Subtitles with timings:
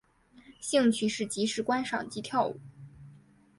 [0.59, 2.59] 兴趣是即时观赏及跳舞。